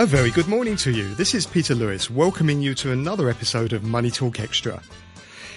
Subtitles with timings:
[0.00, 1.14] A very good morning to you.
[1.16, 4.82] This is Peter Lewis welcoming you to another episode of Money Talk Extra.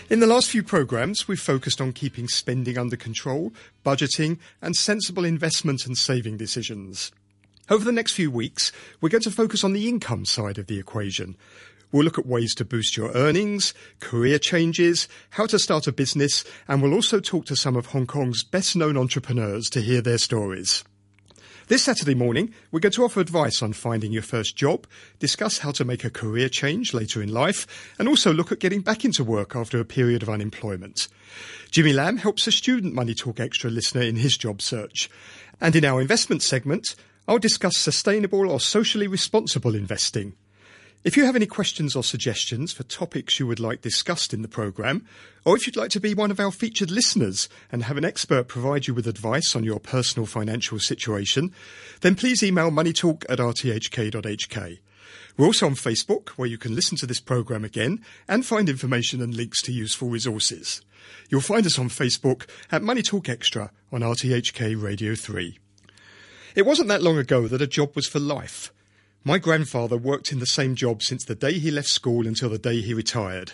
[0.09, 3.53] In the last few programs, we've focused on keeping spending under control,
[3.85, 7.13] budgeting, and sensible investment and saving decisions.
[7.69, 10.77] Over the next few weeks, we're going to focus on the income side of the
[10.77, 11.37] equation.
[11.93, 16.43] We'll look at ways to boost your earnings, career changes, how to start a business,
[16.67, 20.17] and we'll also talk to some of Hong Kong's best known entrepreneurs to hear their
[20.17, 20.83] stories.
[21.73, 24.85] This Saturday morning, we're going to offer advice on finding your first job,
[25.17, 27.65] discuss how to make a career change later in life,
[27.97, 31.07] and also look at getting back into work after a period of unemployment.
[31.71, 35.09] Jimmy Lamb helps a student Money Talk Extra listener in his job search.
[35.59, 36.93] And in our investment segment,
[37.27, 40.35] I'll discuss sustainable or socially responsible investing.
[41.03, 44.47] If you have any questions or suggestions for topics you would like discussed in the
[44.47, 45.05] programme,
[45.43, 48.47] or if you'd like to be one of our featured listeners and have an expert
[48.47, 51.51] provide you with advice on your personal financial situation,
[51.99, 54.79] then please email moneytalk at rthk.hk.
[55.35, 59.21] We're also on Facebook, where you can listen to this programme again and find information
[59.21, 60.81] and links to useful resources.
[61.29, 65.59] You'll find us on Facebook at Money Talk Extra on RTHK Radio 3.
[66.55, 68.71] It wasn't that long ago that a job was for life.
[69.25, 72.57] My grandfather worked in the same job since the day he left school until the
[72.57, 73.53] day he retired.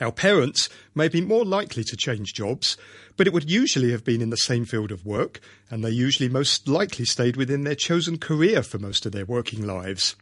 [0.00, 2.76] Our parents may be more likely to change jobs,
[3.16, 6.28] but it would usually have been in the same field of work, and they usually
[6.28, 10.14] most likely stayed within their chosen career for most of their working lives.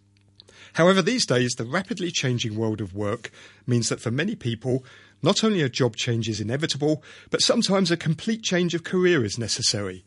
[0.75, 3.33] However, these days, the rapidly changing world of work
[3.67, 4.85] means that for many people,
[5.21, 9.37] not only a job change is inevitable, but sometimes a complete change of career is
[9.37, 10.05] necessary.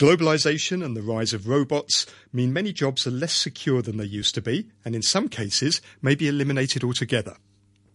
[0.00, 4.34] Globalization and the rise of robots mean many jobs are less secure than they used
[4.34, 7.36] to be, and in some cases may be eliminated altogether.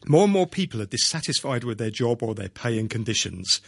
[0.06, 3.59] More and more people are dissatisfied with their job or their pay and conditions.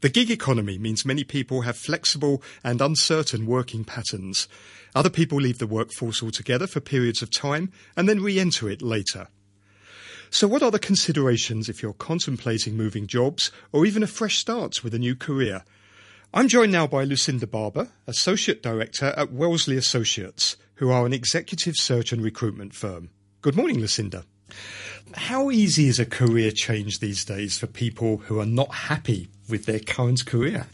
[0.00, 4.48] The gig economy means many people have flexible and uncertain working patterns.
[4.94, 8.80] Other people leave the workforce altogether for periods of time and then re enter it
[8.80, 9.28] later.
[10.30, 14.82] So, what are the considerations if you're contemplating moving jobs or even a fresh start
[14.82, 15.64] with a new career?
[16.36, 21.76] I'm joined now by Lucinda Barber, Associate Director at Wellesley Associates, who are an executive
[21.76, 23.10] search and recruitment firm.
[23.40, 24.24] Good morning, Lucinda.
[25.14, 29.66] How easy is a career change these days for people who are not happy with
[29.66, 30.66] their current career?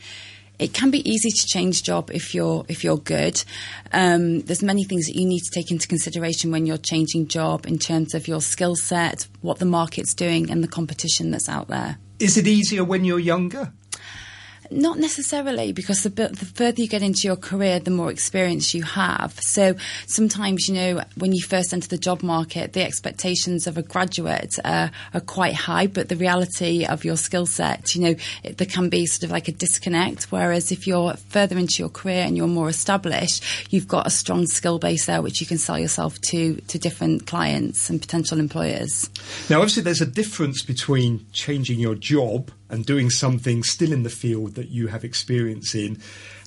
[0.58, 3.42] it can be easy to change job if you're if you're good.
[3.92, 7.66] Um, there's many things that you need to take into consideration when you're changing job
[7.66, 11.68] in terms of your skill set, what the market's doing, and the competition that's out
[11.68, 11.98] there.
[12.18, 13.72] Is it easier when you're younger?
[14.70, 18.84] Not necessarily, because the, the further you get into your career, the more experience you
[18.84, 19.38] have.
[19.40, 19.74] So
[20.06, 24.54] sometimes, you know, when you first enter the job market, the expectations of a graduate
[24.64, 28.14] uh, are quite high, but the reality of your skill set, you know,
[28.44, 30.30] it, there can be sort of like a disconnect.
[30.30, 34.46] Whereas if you're further into your career and you're more established, you've got a strong
[34.46, 39.10] skill base there which you can sell yourself to to different clients and potential employers.
[39.48, 44.10] Now, obviously, there's a difference between changing your job and doing something still in the
[44.10, 45.98] field that you have experience in,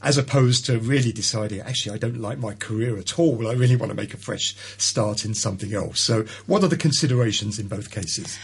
[0.01, 3.47] as opposed to really deciding, actually, I don't like my career at all.
[3.47, 6.01] I really want to make a fresh start in something else.
[6.01, 8.37] So, what are the considerations in both cases?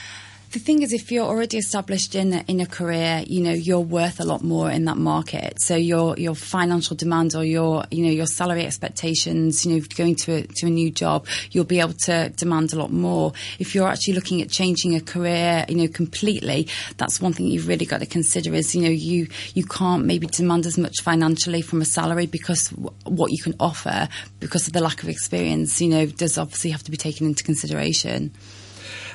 [0.51, 3.79] The thing is, if you're already established in a, in a career, you know you're
[3.79, 5.61] worth a lot more in that market.
[5.61, 10.15] So your your financial demands or your you know your salary expectations, you know, going
[10.15, 13.33] to a, to a new job, you'll be able to demand a lot more.
[13.59, 16.67] If you're actually looking at changing a career, you know, completely,
[16.97, 18.55] that's one thing you've really got to consider.
[18.55, 22.69] Is you know you you can't maybe demand as much financially from a salary because
[22.69, 26.71] w- what you can offer because of the lack of experience, you know, does obviously
[26.71, 28.31] have to be taken into consideration.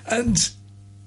[0.06, 0.38] And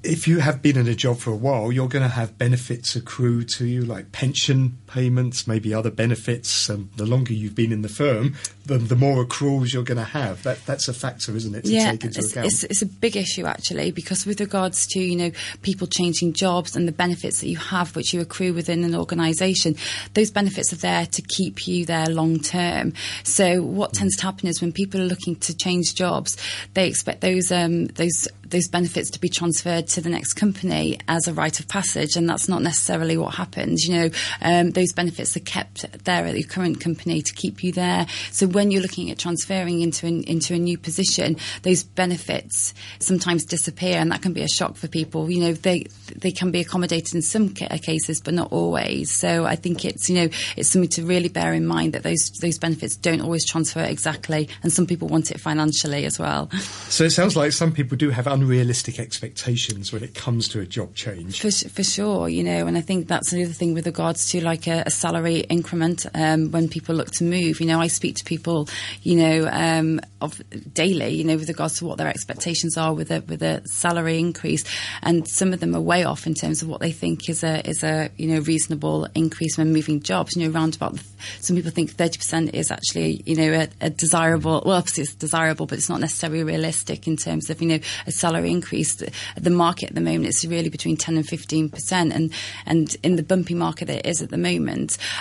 [0.07, 2.95] if you have been in a job for a while, you're going to have benefits
[2.95, 6.69] accrue to you, like pension payments, maybe other benefits.
[6.69, 10.03] And the longer you've been in the firm, the, the more accruals you're going to
[10.03, 10.43] have.
[10.43, 11.65] That that's a factor, isn't it?
[11.65, 12.47] To yeah, take into it's, account.
[12.47, 15.31] It's, it's a big issue actually, because with regards to you know
[15.61, 19.75] people changing jobs and the benefits that you have, which you accrue within an organisation,
[20.13, 22.93] those benefits are there to keep you there long term.
[23.23, 26.37] So what tends to happen is when people are looking to change jobs,
[26.73, 31.27] they expect those um, those those benefits to be transferred to the next company as
[31.27, 33.83] a rite of passage, and that's not necessarily what happens.
[33.83, 34.09] You know,
[34.41, 38.07] um, those benefits are kept there at your current company to keep you there.
[38.31, 43.45] So when you're looking at transferring into an, into a new position, those benefits sometimes
[43.45, 45.29] disappear, and that can be a shock for people.
[45.29, 45.85] You know, they
[46.15, 49.11] they can be accommodated in some uh, cases, but not always.
[49.11, 52.31] So I think it's you know it's something to really bear in mind that those
[52.41, 56.49] those benefits don't always transfer exactly, and some people want it financially as well.
[56.89, 60.65] So it sounds like some people do have unrealistic expectations when it comes to a
[60.65, 61.41] job change.
[61.41, 64.66] For, for sure, you know, and I think that's another thing with regards to like
[64.67, 67.59] a, a salary increment um, when people look to move.
[67.59, 68.67] You know, I speak to people
[69.03, 70.41] you know, um, of
[70.73, 74.19] daily, you know, with regards to what their expectations are with a with a salary
[74.19, 74.63] increase,
[75.01, 77.67] and some of them are way off in terms of what they think is a
[77.67, 80.35] is a you know reasonable increase when moving jobs.
[80.35, 80.99] You know, around about
[81.39, 84.63] some people think thirty percent is actually you know a, a desirable.
[84.65, 88.11] Well, obviously it's desirable, but it's not necessarily realistic in terms of you know a
[88.11, 88.95] salary increase.
[88.95, 92.33] The, the market at the moment is really between ten and fifteen percent, and
[92.65, 94.56] and in the bumpy market it is at the moment,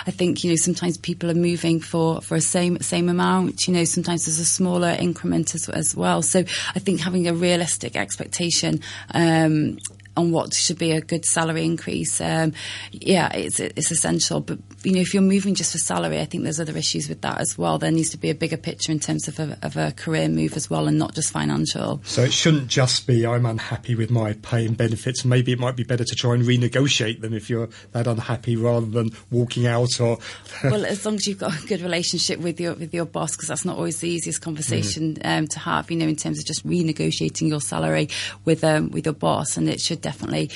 [0.05, 3.67] I think you know sometimes people are moving for for a same same amount.
[3.67, 6.21] You know, sometimes there's a smaller increment as, as well.
[6.21, 8.81] So I think having a realistic expectation
[9.13, 9.77] um,
[10.17, 12.53] on what should be a good salary increase, um,
[12.91, 14.41] yeah, it's it's essential.
[14.41, 17.21] But you know, if you're moving just for salary, I think there's other issues with
[17.21, 17.77] that as well.
[17.77, 20.55] There needs to be a bigger picture in terms of a, of a career move
[20.55, 22.01] as well, and not just financial.
[22.03, 25.23] So it shouldn't just be I'm unhappy with my pay and benefits.
[25.23, 28.85] Maybe it might be better to try and renegotiate them if you're that unhappy, rather
[28.85, 30.17] than walking out or.
[30.63, 33.49] well, as long as you've got a good relationship with your with your boss, because
[33.49, 35.25] that's not always the easiest conversation mm.
[35.25, 35.91] um, to have.
[35.91, 38.09] You know, in terms of just renegotiating your salary
[38.45, 40.49] with um, with your boss, and it should definitely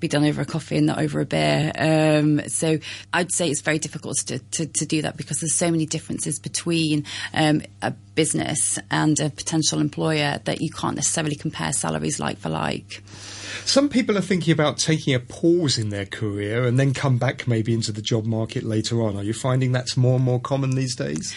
[0.00, 1.72] be done over a coffee and not over a beer.
[1.76, 2.78] Um, so
[3.12, 6.38] I'd say it's very difficult to, to, to, do that because there's so many differences
[6.38, 7.04] between
[7.34, 12.48] um, a business and a potential employer that you can't necessarily compare salaries like for
[12.48, 13.00] like.
[13.64, 17.46] Some people are thinking about taking a pause in their career and then come back
[17.46, 19.16] maybe into the job market later on.
[19.16, 21.32] Are you finding that's more and more common these days?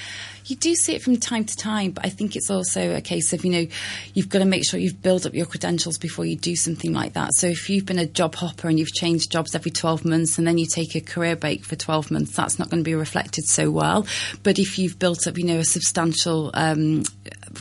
[0.45, 3.31] You do see it from time to time, but I think it's also a case
[3.31, 3.67] of, you know,
[4.13, 7.13] you've got to make sure you've built up your credentials before you do something like
[7.13, 7.33] that.
[7.35, 10.47] So if you've been a job hopper and you've changed jobs every 12 months and
[10.47, 13.45] then you take a career break for 12 months, that's not going to be reflected
[13.45, 14.05] so well.
[14.41, 17.03] But if you've built up, you know, a substantial uh, um,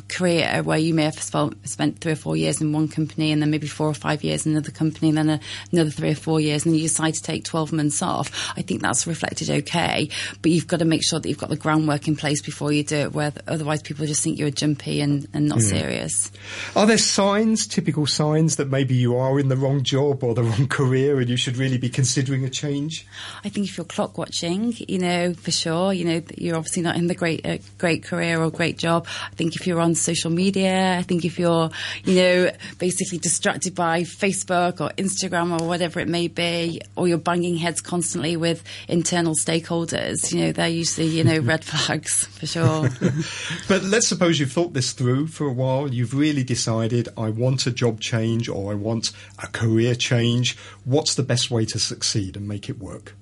[0.09, 3.51] career where you may have spent three or four years in one company and then
[3.51, 5.41] maybe four or five years in another company and then a,
[5.73, 8.83] another three or four years and you decide to take 12 months off, I think
[8.83, 10.09] that's reflected okay.
[10.43, 12.85] But you've got to make sure that you've got the groundwork in place before you
[12.85, 15.63] do it, where otherwise people just think you're jumpy and, and not mm.
[15.63, 16.31] serious.
[16.77, 20.43] Are there signs, typical signs, that maybe you are in the wrong job or the
[20.43, 23.07] wrong career and you should really be considering a change?
[23.45, 26.97] I think if you're clock watching, you know, for sure, you know, you're obviously not
[26.97, 29.07] in the great, uh, great career or great job.
[29.31, 30.97] I think if you're on social media.
[30.99, 31.71] I think if you're,
[32.05, 37.19] you know, basically distracted by Facebook or Instagram or whatever it may be, or you're
[37.19, 42.47] banging heads constantly with internal stakeholders, you know, they're usually, you know, red flags for
[42.47, 42.89] sure.
[43.69, 45.93] but let's suppose you've thought this through for a while.
[45.93, 49.13] You've really decided, I want a job change or I want
[49.43, 50.57] a career change.
[50.85, 53.15] What's the best way to succeed and make it work?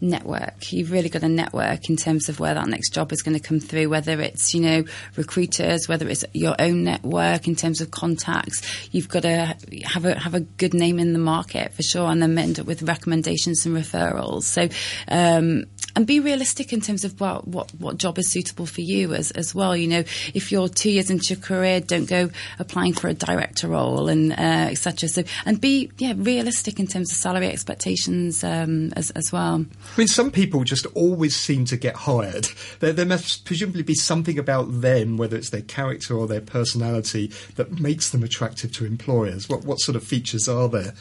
[0.00, 0.72] Network.
[0.72, 3.42] You've really got a network in terms of where that next job is going to
[3.42, 4.84] come through, whether it's, you know,
[5.16, 8.62] recruiters, whether it's your own network in terms of contacts.
[8.92, 12.22] You've got to have a, have a good name in the market for sure and
[12.22, 14.44] then end up with recommendations and referrals.
[14.44, 14.68] So,
[15.08, 15.64] um,
[15.96, 19.30] and be realistic in terms of what, what, what job is suitable for you as,
[19.32, 19.76] as well.
[19.76, 20.04] You know,
[20.34, 24.32] if you're two years into your career, don't go applying for a director role and
[24.32, 25.08] uh, etc.
[25.08, 29.64] So, and be yeah realistic in terms of salary expectations um, as, as well.
[29.94, 32.48] I mean, some people just always seem to get hired.
[32.80, 37.32] There, there must presumably be something about them, whether it's their character or their personality,
[37.56, 39.48] that makes them attractive to employers.
[39.48, 40.94] What, what sort of features are there?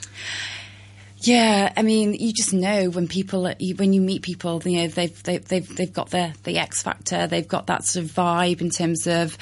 [1.21, 5.23] Yeah, I mean, you just know when people, when you meet people, you know, they've
[5.23, 8.69] they've they've, they've got the the X factor, they've got that sort of vibe in
[8.69, 9.37] terms of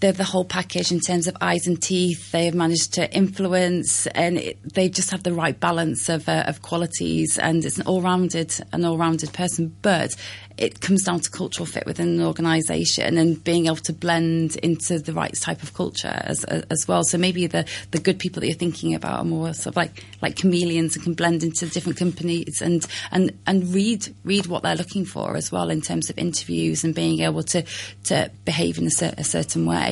[0.00, 2.30] they're the whole package in terms of eyes and teeth.
[2.30, 6.44] They have managed to influence, and it, they just have the right balance of uh,
[6.46, 7.38] of qualities.
[7.38, 9.74] And it's an all rounded, an all rounded person.
[9.82, 10.14] But
[10.58, 14.98] it comes down to cultural fit within an organisation and being able to blend into
[14.98, 17.04] the right type of culture as as well.
[17.04, 20.04] So maybe the the good people that you're thinking about are more sort of like
[20.20, 24.76] like chameleons and can blend into different companies and and and read read what they're
[24.76, 27.64] looking for as well in terms of interviews and being able to
[28.04, 29.87] to behave in a, a certain way.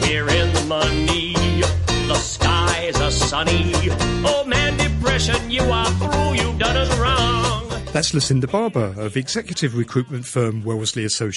[0.00, 1.34] We're in the money.
[2.08, 3.72] The skies are sunny.
[4.26, 6.34] Oh man, depression, you are through.
[6.34, 7.82] You've done us wrong.
[7.92, 11.32] That's Lucinda Barber of executive recruitment firm Wellesley Associates.